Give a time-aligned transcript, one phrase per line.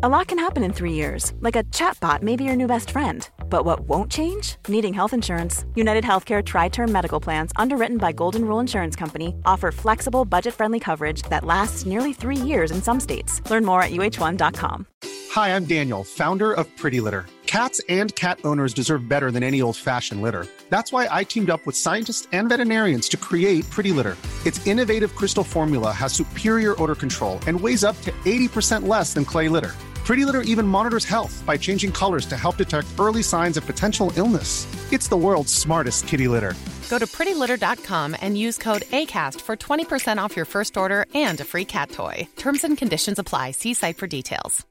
[0.00, 2.90] A lot can happen in three years, like a chatbot may be your new best
[2.90, 3.28] friend.
[3.50, 4.54] But what won't change?
[4.68, 5.64] Needing health insurance.
[5.74, 10.54] United Healthcare Tri Term Medical Plans, underwritten by Golden Rule Insurance Company, offer flexible, budget
[10.54, 13.42] friendly coverage that lasts nearly three years in some states.
[13.50, 14.86] Learn more at uh1.com.
[15.32, 17.26] Hi, I'm Daniel, founder of Pretty Litter.
[17.46, 20.46] Cats and cat owners deserve better than any old fashioned litter.
[20.68, 24.16] That's why I teamed up with scientists and veterinarians to create Pretty Litter.
[24.46, 29.24] Its innovative crystal formula has superior odor control and weighs up to 80% less than
[29.24, 29.74] clay litter.
[30.08, 34.10] Pretty Litter even monitors health by changing colors to help detect early signs of potential
[34.16, 34.66] illness.
[34.90, 36.54] It's the world's smartest kitty litter.
[36.88, 41.44] Go to prettylitter.com and use code ACAST for 20% off your first order and a
[41.44, 42.26] free cat toy.
[42.36, 43.50] Terms and conditions apply.
[43.50, 44.64] See site for details.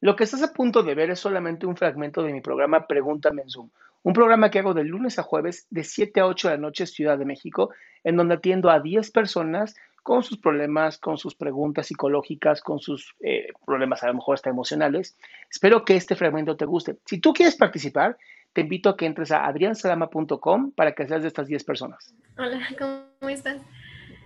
[0.00, 3.42] Lo que estás a punto de ver es solamente un fragmento de mi programa Pregúntame
[3.42, 3.68] en Zoom,
[4.02, 6.86] un programa que hago de lunes a jueves de 7 a 8 de la noche
[6.86, 7.68] Ciudad de México,
[8.02, 13.14] en donde atiendo a 10 personas con sus problemas, con sus preguntas psicológicas, con sus
[13.20, 15.16] eh, problemas a lo mejor hasta emocionales.
[15.50, 16.96] Espero que este fragmento te guste.
[17.06, 18.16] Si tú quieres participar,
[18.52, 22.14] te invito a que entres a adriansalama.com para que seas de estas 10 personas.
[22.36, 23.60] Hola, ¿cómo estás?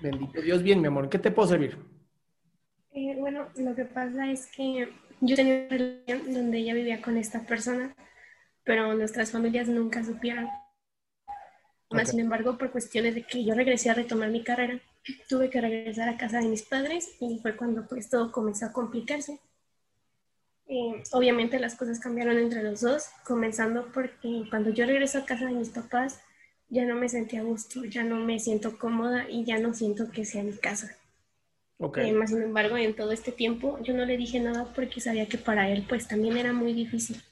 [0.00, 1.08] Bendito Dios, bien, mi amor.
[1.08, 1.78] ¿Qué te puedo servir?
[2.92, 4.89] Eh, bueno, lo que pasa es que
[5.20, 7.95] yo tenía una relación donde ella vivía con esta persona,
[8.62, 10.48] pero nuestras familias nunca supieron.
[11.95, 14.81] Más sin embargo, por cuestiones de que yo regresé a retomar mi carrera,
[15.28, 18.73] tuve que regresar a casa de mis padres y fue cuando pues todo comenzó a
[18.73, 19.39] complicarse.
[20.67, 25.47] Eh, obviamente las cosas cambiaron entre los dos, comenzando porque cuando yo regreso a casa
[25.47, 26.20] de mis papás
[26.69, 30.11] ya no me sentía a gusto, ya no me siento cómoda y ya no siento
[30.11, 30.97] que sea mi casa.
[31.79, 32.11] Okay.
[32.11, 35.27] Eh, más sin embargo, en todo este tiempo yo no le dije nada porque sabía
[35.27, 37.23] que para él pues también era muy difícil.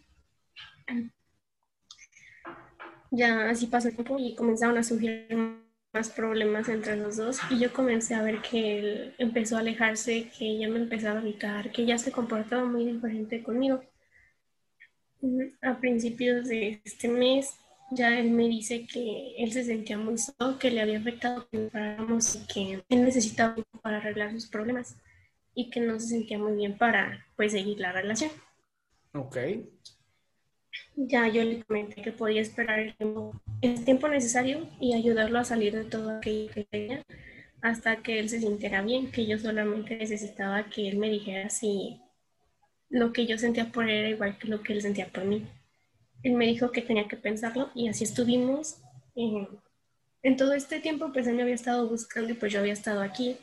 [3.15, 5.29] Ya así pasó el tiempo y comenzaron a surgir
[5.93, 10.31] más problemas entre los dos y yo comencé a ver que él empezó a alejarse,
[10.37, 13.83] que ella me empezaba a evitar, que ella se comportaba muy diferente conmigo.
[15.61, 17.55] A principios de este mes
[17.91, 21.59] ya él me dice que él se sentía muy solo, que le había afectado que
[21.59, 24.97] paráramos y que él necesitaba para arreglar sus problemas
[25.55, 28.31] y que no se sentía muy bien para pues seguir la relación.
[29.13, 29.37] Ok.
[30.97, 35.45] Ya yo le comenté que podía esperar el tiempo, el tiempo necesario y ayudarlo a
[35.45, 37.03] salir de todo aquello que tenía
[37.63, 42.01] hasta que él se sintiera bien, que yo solamente necesitaba que él me dijera si
[42.91, 45.47] lo que yo sentía por él era igual que lo que él sentía por mí.
[46.23, 48.79] Él me dijo que tenía que pensarlo y así estuvimos.
[49.15, 49.49] Eh,
[50.23, 53.01] en todo este tiempo, pues él me había estado buscando y pues yo había estado
[53.01, 53.37] aquí.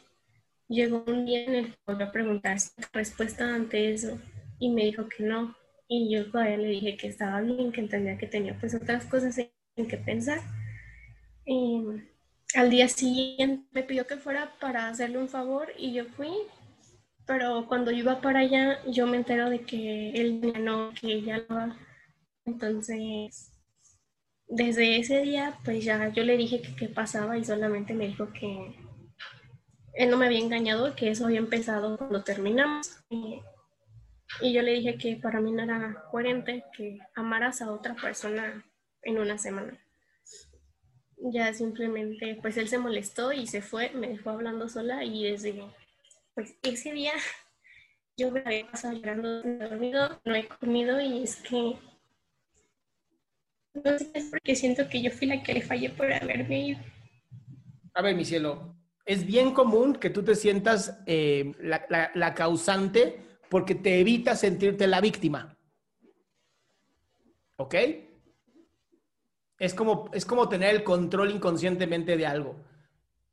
[0.67, 4.19] Llegó un día en el que volvió a preguntar si respuesta ante eso
[4.59, 5.55] y me dijo que no,
[5.89, 9.37] y yo todavía le dije que estaba bien, que entendía que tenía pues otras cosas
[9.39, 10.39] en que pensar.
[12.55, 16.31] Al día siguiente me pidió que fuera para hacerle un favor y yo fui,
[17.25, 21.21] pero cuando yo iba para allá yo me entero de que él ya no, que
[21.23, 21.75] ya lo...
[22.45, 23.51] Entonces,
[24.47, 28.31] desde ese día pues ya yo le dije que qué pasaba y solamente me dijo
[28.31, 28.75] que
[29.93, 33.03] él no me había engañado, que eso había empezado cuando terminamos.
[34.41, 38.65] Y yo le dije que para mí no era coherente que amaras a otra persona
[39.01, 39.77] en una semana.
[41.17, 45.61] Ya simplemente, pues él se molestó y se fue, me dejó hablando sola y desde
[46.33, 47.13] pues ese día
[48.17, 51.75] yo me había pasado llorando, no he dormido, no he comido y es que
[53.73, 56.79] no sé, es porque siento que yo fui la que le fallé por haberme ido.
[57.93, 58.75] A ver, mi cielo,
[59.05, 64.35] es bien común que tú te sientas eh, la, la, la causante porque te evita
[64.35, 65.57] sentirte la víctima.
[67.57, 67.75] ¿Ok?
[69.57, 72.55] Es como, es como tener el control inconscientemente de algo.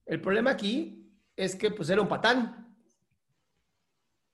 [0.06, 2.74] El problema aquí es que pues era un patán.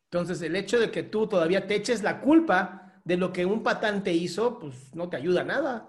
[0.04, 3.62] Entonces el hecho de que tú todavía te eches la culpa de lo que un
[3.62, 5.88] patán te hizo, pues no te ayuda nada.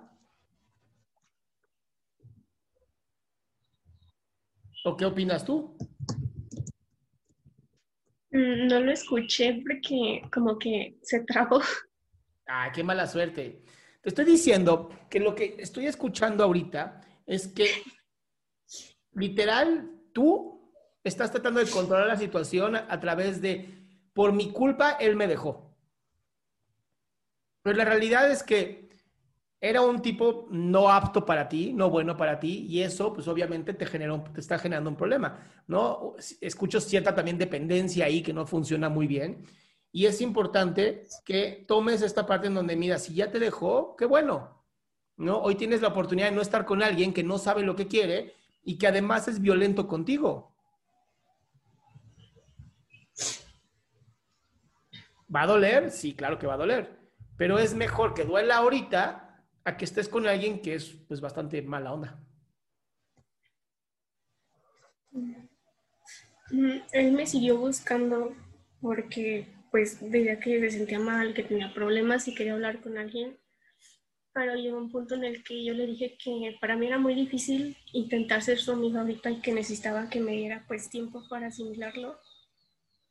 [4.86, 5.78] ¿O qué opinas tú?
[8.63, 11.62] No lo escuché porque como que se trabó.
[12.48, 13.63] Ah, qué mala suerte.
[14.01, 17.68] Te estoy diciendo que lo que estoy escuchando ahorita es que
[19.13, 20.71] literal tú
[21.04, 23.69] estás tratando de controlar la situación a, a través de,
[24.13, 25.74] por mi culpa, él me dejó.
[27.62, 28.89] Pero la realidad es que
[29.65, 33.74] era un tipo no apto para ti, no bueno para ti, y eso, pues obviamente
[33.74, 36.15] te, te está generando un problema, ¿no?
[36.42, 39.45] Escucho cierta también dependencia ahí que no funciona muy bien,
[39.89, 44.04] y es importante que tomes esta parte en donde, mira, si ya te dejó, qué
[44.06, 44.65] bueno,
[45.15, 45.38] ¿no?
[45.38, 48.33] Hoy tienes la oportunidad de no estar con alguien que no sabe lo que quiere
[48.66, 50.54] y que además es violento contigo.
[55.33, 55.89] ¿Va a doler?
[55.89, 57.00] Sí, claro que va a doler,
[57.38, 59.23] pero es mejor que duela ahorita
[59.65, 62.19] a que estés con alguien que es pues bastante mala onda.
[66.51, 68.36] Mm, él me siguió buscando
[68.81, 73.38] porque pues veía que se sentía mal, que tenía problemas y quería hablar con alguien.
[74.33, 77.16] Pero llegó un punto en el que yo le dije que para mí era muy
[77.16, 81.48] difícil intentar ser su amiga ahorita y que necesitaba que me diera pues tiempo para
[81.48, 82.19] asimilarlo.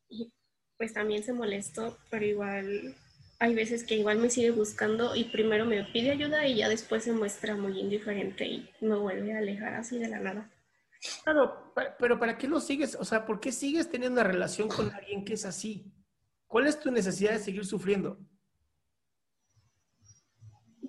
[0.08, 0.32] Y
[0.76, 2.96] pues también se molestó, pero igual
[3.42, 7.02] hay veces que igual me sigue buscando y primero me pide ayuda y ya después
[7.02, 10.48] se muestra muy indiferente y me vuelve a alejar así de la nada.
[11.24, 12.94] Claro, pero ¿para qué lo sigues?
[12.94, 15.92] O sea, ¿por qué sigues teniendo una relación con alguien que es así?
[16.46, 18.16] ¿Cuál es tu necesidad de seguir sufriendo?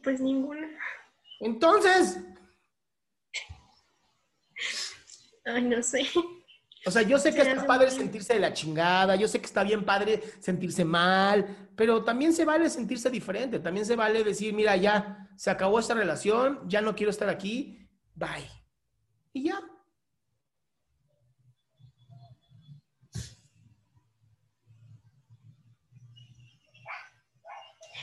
[0.03, 0.69] Pues ninguna.
[1.39, 2.19] Entonces.
[5.45, 6.07] Ay, no sé.
[6.85, 9.63] O sea, yo sé que está padre sentirse de la chingada, yo sé que está
[9.63, 14.75] bien padre sentirse mal, pero también se vale sentirse diferente, también se vale decir, mira,
[14.75, 18.49] ya se acabó esta relación, ya no quiero estar aquí, bye.
[19.31, 19.61] Y ya.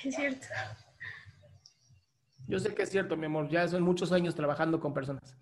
[0.05, 0.47] Es cierto.
[2.47, 5.37] Yo sé que es cierto, mi amor, ya son muchos años trabajando con personas.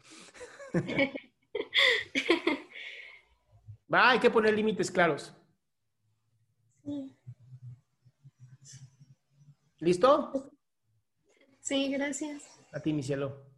[3.92, 5.34] Va, hay que poner límites claros.
[6.84, 7.16] Sí.
[9.80, 10.50] ¿Listo?
[11.60, 12.44] Sí, gracias.
[12.72, 13.48] A ti, mi cielo.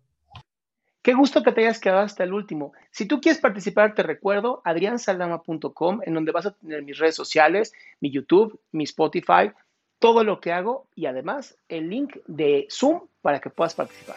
[1.02, 2.72] Qué gusto que te hayas quedado hasta el último.
[2.90, 7.72] Si tú quieres participar, te recuerdo adriansaldama.com, en donde vas a tener mis redes sociales,
[8.00, 9.52] mi YouTube, mi Spotify,
[9.98, 14.16] todo lo que hago y además el link de Zoom para que puedas participar.